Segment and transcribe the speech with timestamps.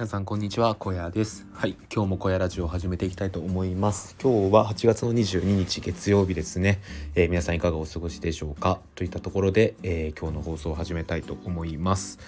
[0.00, 0.74] 皆さんこんにちは。
[0.76, 1.46] 小屋です。
[1.52, 1.76] はい。
[1.94, 4.16] 今日も小屋ラジオを始めていきたいと思います。
[4.18, 6.80] 今日は8月の22日月曜日ですね、
[7.14, 8.80] えー、皆さんいかがお過ごしでしょうか？
[8.94, 12.18] といったところで、えー、今日の放送を始めたいと思います。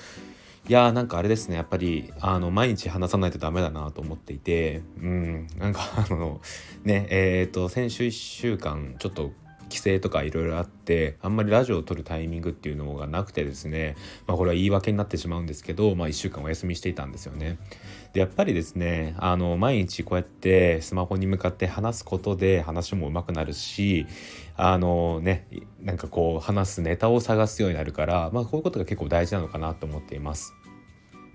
[0.68, 1.56] いやーなんかあれですね。
[1.56, 5.46] やっぱりあの毎日話さないとダメだなと思っていてうん。
[5.56, 6.42] なんかあの
[6.84, 9.32] ねえっ、ー、と先週1週間ちょっと
[9.72, 13.96] 規制とかいろいろあってあんまりラジオを撮るタイミングっていうのがなくてですね、
[14.26, 17.58] まあ、これは言い訳になってしまうんですけど、まあ、1週間お休みしていたんですよね。
[18.12, 24.06] でやっぱりですねあの毎日こうやってスマホに向かって話すことで話も上手くなるし
[24.54, 25.46] あのね
[25.80, 30.54] なんかこう話すネタを探すようになるから、まあ、こういうことが結構大事なのかなと思っています。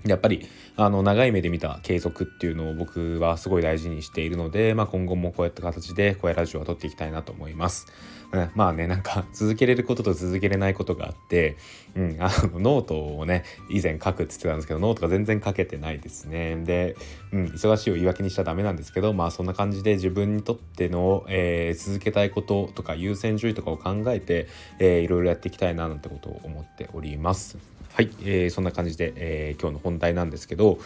[0.05, 7.87] やっぱりあの長い目で見た継続っていうのを僕はすごい大事にしているので、まあ、今後もこうやった形でこうやラジオは撮っていきたいなと思います。
[8.29, 11.55] うん、まあねなんか続けれることと続けれないことがあって、
[11.95, 16.57] うん、あのノートをね以前書くって言ってたんですけどノートが全然書けてないですね。
[16.57, 16.97] で、
[17.31, 24.47] うん、忙しいを言い訳にしちゃダメなんですけどまあそんな感じで自分にとっての、えー、続けたいこととか優先順位とかを考えて、
[24.79, 27.76] えー、いろいろやっていきたいななんてことを思っております。
[27.93, 30.79] はい、えー、そんな感じで、えー、今日の本題なんですけど、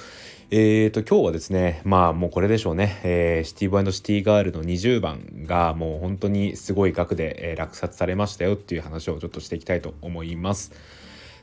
[0.49, 10.71] えーと、今日はですねまあもうこれでしょうね、えー、 CITY BOY CITY GIRL の20番がもう本当にすごい額で、えー、落札されましたよっていう話をちょっとしていきたいと思います。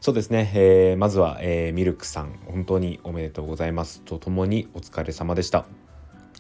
[0.00, 5.64] そうですね、えー、まずは、えー、ミルクさん本当におめでとうございますとともにお疲れ様でした。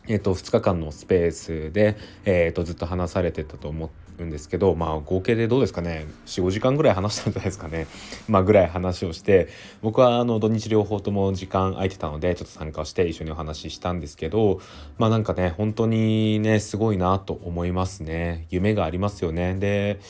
[0.06, 3.90] えーと、2日間のスペースで、えーと、ずっと話されてたと思う
[4.24, 6.06] んですけどまあ合計でどうですかね。
[6.26, 7.86] 45時間ぐらい話したんじゃないですかね。
[8.28, 9.48] まあぐらい話をして
[9.82, 14.60] 僕はあの土日両方とも時間空いてたのでちょっと参加して一緒にお話ししたんですけど
[14.98, 18.46] まあなんかね本当にねすごいなと思いますね。
[18.50, 19.54] 夢がありますよね。
[19.54, 20.00] で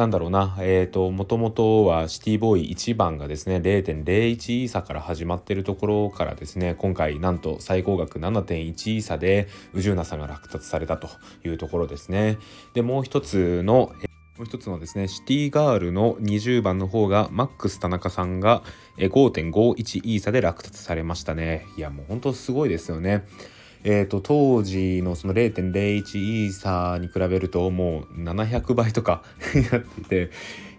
[0.00, 11.10] なんだろうな、えっ、ー、と、もともとはシティボーイ1番がですね、0.01イーサから始まってるところからですね、今回なんと最高額7.1イーサで、宇宙なさんが落札されたと
[11.44, 12.38] いうところですね。
[12.72, 13.92] で、もう一つの、
[14.38, 18.62] もう一つのですね、シティガールの20番の方が、マックス田中さんが
[18.96, 21.66] 5.51イーサで落札されましたね。
[21.76, 23.26] いや、もう本当すごいですよね。
[23.84, 29.22] えーと、当時のその0.01イーサーに比べるともう700倍とか
[29.54, 30.30] になっていて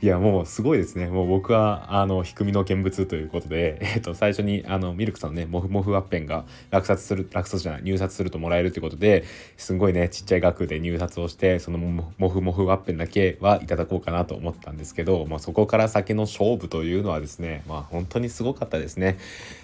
[0.01, 1.07] いやもうすごいですね。
[1.07, 9.25] もう僕はあの低みの見物ということで、えーと、最初にあのミルクさんのねモフモフワッペンが落札する落札じゃない入札するともらえるということで
[9.57, 19.19] すごいねちっちゃい額で入札をしてそのモフモフワッペンだけはいただこうかなと思ったんですけど、まあ、そこから先の勝負というのはですねまあ本当にすごかったですね。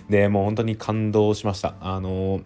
[0.07, 1.73] でもう本当に感動しました。
[1.81, 2.43] あのー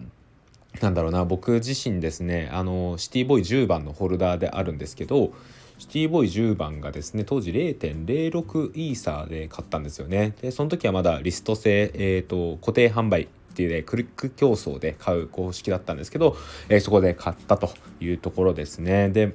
[0.80, 5.34] なんだろうな僕自身ですねあのシティボーイ10番のホルダーであるんですけど
[5.78, 10.36] シティボーイ10番がですね当時0.06イーサーで買ったんですよね。
[10.40, 16.38] でその時はまだリスト制、えーと、固定販売っていうねクリック競争で買う公式だったんですけど、
[16.70, 19.09] えー、そこで買ったというところですね。
[19.09, 19.34] で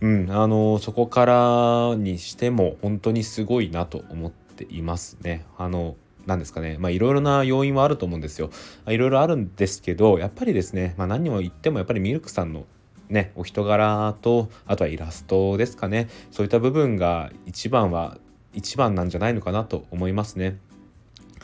[0.00, 5.44] うんあのそこからにしても本当にすごいなと思っていますね。
[5.58, 6.76] あのなんですかね。
[6.78, 8.50] まあいろいろな要因はあると思うんですよ。
[8.88, 12.64] いろいろあるんですけどやっぱりですね、まあ、何にも言ってもやっぱりミルクさんの
[13.08, 16.08] ねお人柄とあとはイラストですかね。
[16.30, 18.18] そういった部分が一番は
[18.54, 20.58] 一番なんじゃないのかなと思いますね。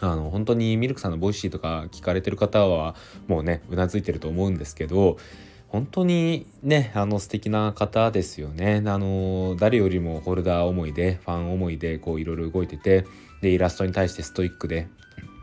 [0.01, 2.95] あの本当にミルクさんの Voicy とか聞かれてる方は
[3.27, 5.19] もうねうなずいてると思うんですけど
[5.69, 13.07] 本当にねあの素敵な方ですよねあの誰よりもホルダー思いでファン思いでこういろいろ動いてて
[13.43, 14.89] でイラストに対してストイックで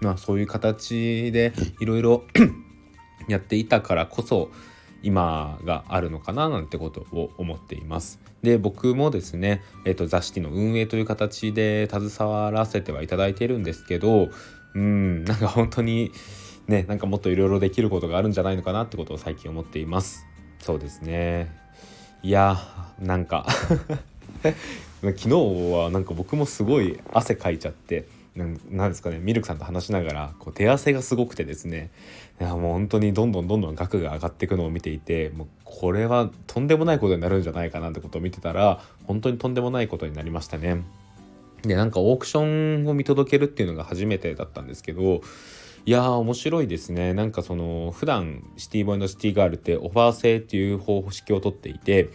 [0.02, 2.24] まあそういう形でいろいろ
[3.30, 4.52] やっていたからこそ
[5.04, 8.20] 今があるのかななんてことを思っています。
[8.42, 14.30] で僕もですね、えーと、雑誌の運営という形で携わらせてはいただいているんですけど
[14.76, 16.12] うんなんか本当に
[16.68, 20.26] ねなんかもっといろいろできることがあるんじゃないのかなってことを最近思っています。
[20.60, 21.52] そうですね。
[22.24, 22.58] いや
[23.00, 23.46] なんか。
[25.02, 31.92] 昨日はなんか僕もすごい汗かいちゃってなんですかねミルクさんと話しながらこう手汗がすごくてですね。
[32.42, 40.84] いやもう本当にどんどんどんどん額が上がっていくのを見ていてもうこれはとんでもないことになるんじゃないかなってことを見てたら本当にとんでもないことになりましたね。
[41.62, 45.22] でなんかオークションを見届けるっていうのが初めてだったんですけど
[45.88, 52.10] いやー面白いですねなんかその普段シティボーイのシティガールってオファー制っていう方式をとっていて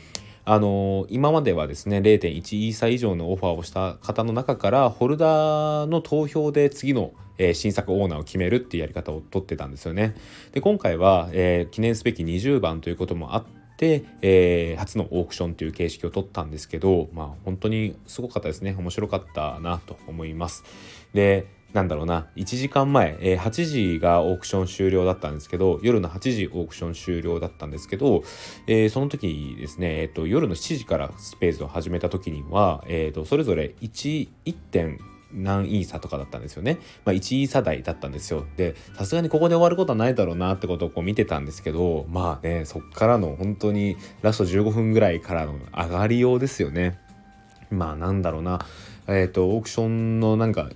[0.45, 10.17] あのー、今まではですね0.1イーサ以上のオファーをした方の中からホルダーの投票で次の、えー、新作オーナーを決めるっていうやり方をとってたんですよね。
[10.51, 20.65] で今回は、えー、記念すべき20番ということもあってで、えー、初のオークションという形式を取ったんですけど、まあ、本当にすごかったですね面白かったなと思います。
[21.15, 28.23] でなんだろうな1時間前、えー、8時がオークション終了だったんですけど夜の8時オークション終了だったんですけど、
[28.67, 34.99] えー、その時ですね、えーと、夜の7時からスペースを始めた時には、えーと、それぞれ 1, 1点
[35.33, 36.79] 何イーサとかだったんですよね。
[37.05, 38.47] まあ、1イーサ台だったんですよ。
[38.57, 46.99] で、さすがにここで終わることはないだろうなってことをこう見てたんですけど、まあね、そっからの本当にラスト15分ぐらいからの上がりようですよね。
[47.71, 48.59] まあなんだろうな、
[49.07, 50.69] えっ、ー、と、オークションのなんか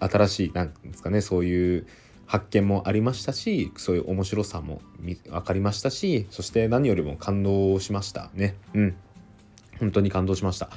[0.00, 1.86] 新しいなんですかねそういう
[2.26, 8.56] 発見もありましたしそういう面白さも分かりましたしそして何よりも感動しましたね。
[8.74, 8.96] うん。
[9.78, 10.70] 本当に感動しました。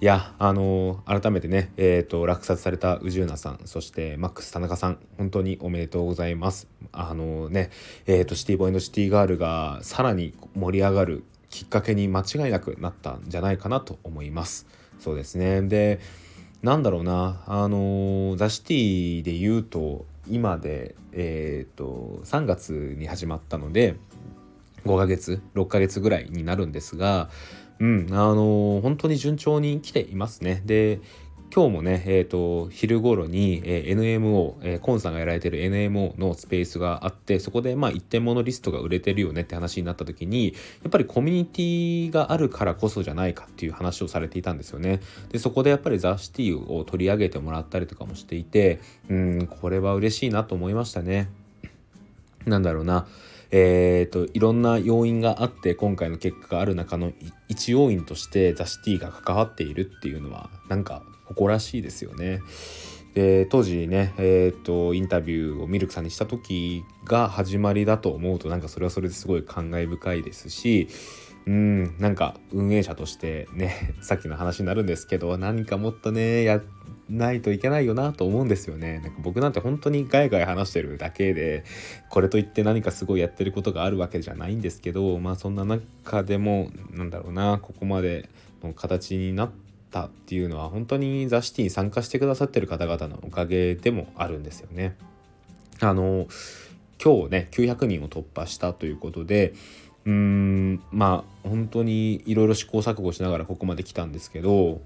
[0.00, 6.68] いやあのー、改めてねえっ、ー、と落札された宇宙ナさんそしてマックス田中さん本当におめでとうございます。
[6.92, 7.70] あのー、ね
[8.06, 14.66] えっ、とシティボーイのシティガールがさらに盛り上がるきっかけに間違いなくなったんじゃないかなと思います。
[14.98, 15.62] そうですね。
[15.62, 16.00] で
[16.64, 17.42] なんだろうな。
[17.46, 23.96] あのザ・シティで言うと今でえっ、ー、と3月に始まったので
[24.86, 27.28] 5ヶ月6ヶ月ぐらいになるんですが
[27.80, 30.62] うんあの本当に順調に来ていますね。
[30.64, 31.00] で
[31.54, 44.98] 今日もね、えーと、昼頃に、えー、NMO、えー、コンさんがやられてる NMO のスペースがあってそこでまあ一点物リストが売れてるよねって話になった時にやっぱりコミュニティがあるからこそじゃないかっていう話をされていたんですよね。
[45.30, 51.28] でそこでやっぱりザ・シティを取り上げてもらったりとかもしていてうんこれは嬉しいなと思いましたね。
[52.46, 53.06] なんだろうな。
[53.52, 57.12] えーと、いろんな要因があって今回の結果がある中の
[57.48, 62.40] 一要因としてザ・シティが関わっているっていうのはなんか誇らしいですよね。
[63.14, 70.88] で当時ね、えーと、インタビューをミルクさんにした時が始まりだと思うとなんかそれはそれですごい感慨深いですし
[71.46, 76.60] うんなんか運営者としてね さっきの話になるんですけど何かもっとねや
[77.08, 81.62] ないといけないよなと思うんですよねなんか僕なんて本当にガヤガヤ話してるだけで
[82.10, 88.28] これといって何かすごいやってることがあるわけじゃないんですけどまあそんな中でもなんだろうなここまで
[88.62, 89.63] の形になって
[89.94, 94.96] ったっていうのは本当にザ・シティに参加してくださってる方々のおかげでもあるんですよね。
[95.80, 96.26] あの
[97.02, 99.54] 今日ね900人を突破したということで
[100.04, 104.80] うーんまあ本当にいろいろ試行錯誤しながらここまで来たんですけど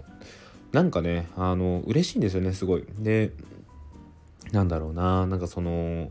[0.72, 2.84] なんかねあの嬉しいんですよねすごい。
[2.98, 3.32] で
[4.52, 6.10] なんだろうななんかその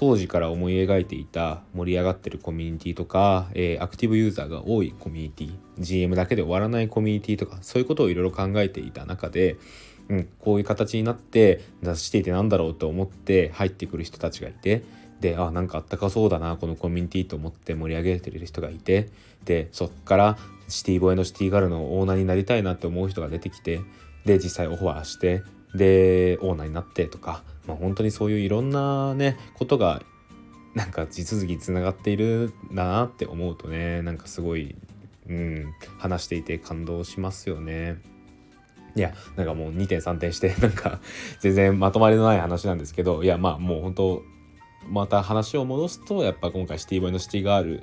[0.00, 9.58] 当時から思い描いていた盛り上がってるコミュニティとか、えー、アクティブユーザーが多いコミュニティ GM だけで終わらないコミュニティとかそういうことをいろいろ考えていた中で、
[10.08, 14.84] うん、こういう形になって出していてなんだろうと思って入ってくる人たちがいて
[15.20, 19.10] であなんかあったかそうだなこのコミュニティと思って盛り上げてる人がいて
[19.44, 20.38] でそっから
[20.68, 23.82] シティボーイのシティガールのオーナーになりたいなって思う人が出てきて
[24.24, 25.42] で実際オファーして
[25.74, 30.02] でオーナーになってとかまあ、本当にそういういろんなねことが
[30.74, 34.74] なんか地続きつながっているんだなって思うとねなんかすごい、
[35.28, 37.98] うん、話していて感動しますよね。
[38.96, 40.98] いやなんかもう2点3点してなんか
[41.38, 44.22] 全然まとまりのない話なんですけどいやまあもう本当
[44.88, 47.82] また話を戻すとやっぱ今回シティボーイのシティガール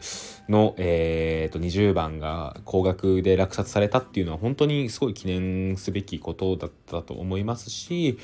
[0.50, 8.18] の、えー、と20番が高額で落札されたっていうのは本当にすごい記念すべきことだったと思いますし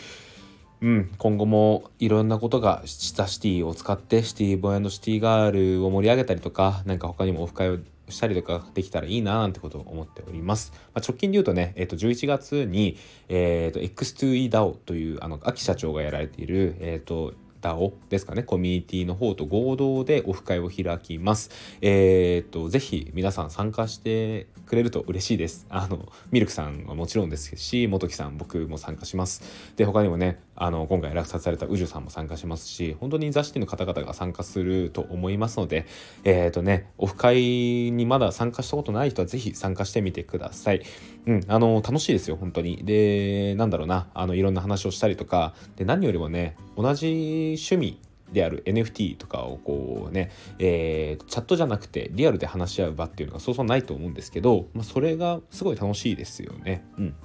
[0.82, 7.78] うん、今後もいろんなことがシタシティを使ってシティボーイシティガールを盛り上げたりとか何か他にもオフ会を
[8.10, 10.74] したりとかできたらいいななんてことを思っております。
[10.94, 12.98] まあ、直近で言うとね、えー、と11月に、
[13.30, 21.50] えー、と X2EDAO というあの秋社長がやられている、えー、と DAO ですかね、コミュニティの方と合同でオフ会を開きます。
[21.82, 25.66] えっ、と、ぜひ皆さん参加してくれると嬉しいです。
[25.70, 29.74] あの、ミルクさんはもちろんですし、元木さん、僕も参加します。
[29.78, 35.86] で、他にもね、あの、今回落札された宇宙さんも参加しますし、本当に雑誌の方々が参加すると思いますので、
[36.24, 40.82] えっ、とね、オフ会にまだ参加したことない人はぜひ参加してみてください。
[41.26, 42.84] うん、あの、楽しいですよ、本当に。
[42.84, 48.00] で、なんだろうな、あの、いろんな話をしたりとか、で、何よりもね、同じ趣味
[48.32, 56.84] である NFT とかをこうね、えー、チャットじゃなくてリアルで話し合う場っていうのがそうそうないと思うんですけど、まあ、それがすごい楽しいですよね。
[56.98, 57.16] うん、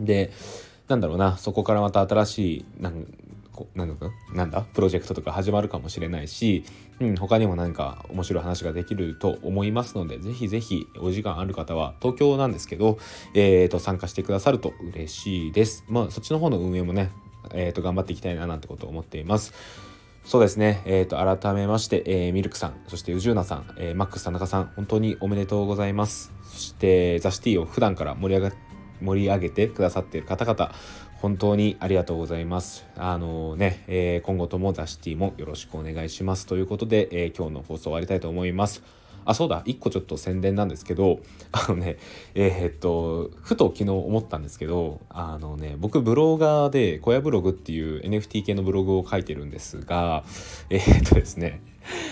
[0.00, 0.30] で
[0.88, 3.06] なんだろうなそこからまた新しいなん
[3.74, 4.62] なんだなんだ？
[4.62, 6.64] プロジェクトとか始まるかもしれないし、
[7.00, 12.98] うん、他にも何か面白い話ができると思いますのでぜひぜひお時間ある方は東京なんですけど、
[13.32, 15.84] えー、と参加してくださると嬉しいです。
[15.88, 17.10] まあそっちの方の運営もね
[17.52, 19.52] えー、と頑張っていきたいななんてことを思っています。
[20.24, 28.56] そうですね、えー、と改めまして、えー、ミルクさんそして宇宙ナさん、えー、マックス田中さん本当におめでとうございますそしてザ・シティを普段から盛り上が
[29.02, 30.72] 盛り上げてくださっている方々
[31.24, 32.84] 本当にありがとうございます。
[32.96, 38.82] あのね、えー、今後ともザシティもよろしくお願いしますということで、えー、今日の放送終わりたいと思います。
[39.24, 41.20] あ、そうだ、一個ちょっと宣伝なんですけど、
[41.52, 41.96] あのね、
[42.34, 50.24] えー、っと、ふと昨日思ったんですけど、あのね、僕ブロガーで、小屋ブログっていう NFT 系のブログを書いてるんですが、
[50.70, 51.62] えー、っとですね、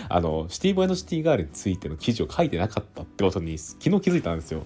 [0.08, 4.62] あの、シティボーイのシティガールについての記事を書いてなかったってことに昨日気づいたんですよ。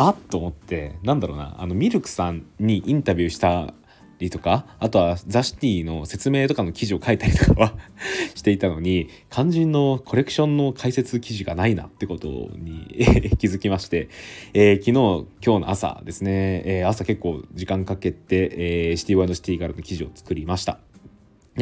[0.00, 3.74] あっと思ってなんだろうなあのミルクさんにインタビューした
[4.20, 7.74] りとかあとはザ・シティの説明とかの記事を書いたりとかは
[8.34, 12.86] していたのに肝心のコレクションの解説記事がないなってことに
[13.38, 14.08] 気づきまして、
[14.54, 20.80] えー、昨日今日の朝ですね、えー、朝結構時間かけて、えー、シティワイドシティからの記事を作りました。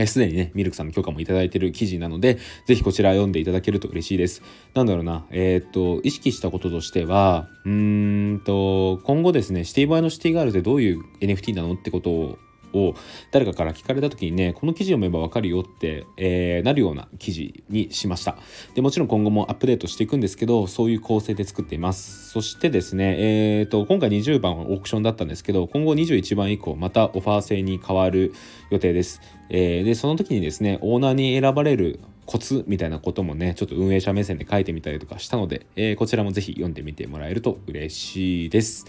[0.07, 4.43] すでにね、ミルクさんの許可もいただいている記事なので、ぜひこちら読んでいただけると嬉しいです。
[4.75, 12.39] なんだろうな、えー、っと、意識したこととしては、うーんと、今後ですね、シティバイのシティガールってどういう NFT なのってことを
[12.77, 12.95] を
[13.31, 18.37] 誰かから聞かれた時にねこの記事読めばわかるよって、えー、なるような記事にしました。
[18.75, 22.31] でもちろん今後もアップデートしていくんですけどそういう構成で作っています。
[22.31, 28.35] そしてですねえーと、今回20番はオークションだったんですけど今後21番以降またオファー制に変わる
[28.71, 38.85] 予定です、えー、でその時にですねオーナーに選ばれるコツみたいなこともねちょっと運営者目線で書いてみたりとかしたので、えー、こちらもぜひ読んでみてもらえると嬉しいです。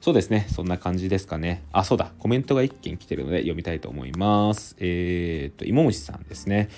[0.00, 0.46] そうですね。
[0.50, 1.62] そんな感じですかね。
[1.72, 2.12] あ、そうだ。
[2.18, 4.74] コメントが1件来てるので読みたいと思います。
[4.78, 6.70] えー、っと、芋虫さんですね。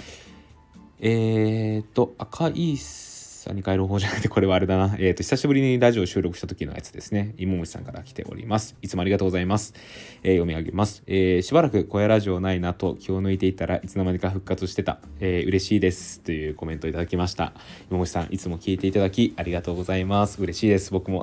[0.98, 3.11] えー、っと、赤いっす
[3.42, 4.96] さんに帰る方じゃなくて、これはあれだな。
[5.00, 7.34] えっ、ー、と、久しぶりにラジオ収録した時のやつですね。
[7.38, 8.76] 芋虫さんから来ております。
[8.82, 9.74] いつもありがとうございます。
[10.22, 11.02] えー、読み上げます。
[11.08, 15.00] えー、しばらく小屋ラジオないなと気を抜いていたらいつの間にか復活してた。
[15.20, 16.20] えー、嬉しいです。
[16.20, 17.52] というコメントいただきました。
[17.90, 20.40] 芋虫さん、いつも聞いていただきありがとうございます。
[20.40, 20.92] 嬉しいです。
[20.92, 21.22] 僕も。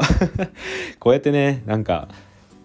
[0.99, 2.09] こうやってね、なんか、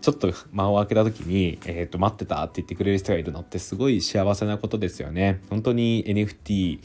[0.01, 5.41] ちょっと間を空けた時に、えー、と待ってたって言ってくれる人がいるのってすごい幸せなことですよね。
[5.49, 6.81] 本当に NFT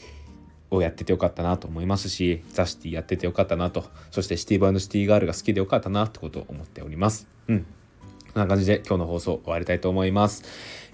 [0.70, 3.84] をやっててよかったなと思いますしザ・シティやっててよかったなと。
[4.10, 7.28] そしてシティバンドシティガールが好きでよかったなってことを思っております。
[7.48, 7.66] うん。
[8.32, 10.44] こんな感じで今日の放送終わりたいと思います、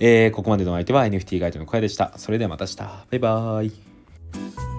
[0.01, 2.15] えー、ここまでの相手は NFT ガイドの声でした。
[2.17, 2.77] それではまた明日。
[2.77, 4.76] バイバーイ。